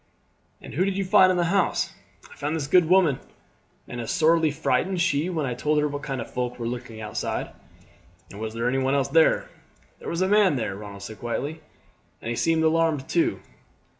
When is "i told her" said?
5.45-5.87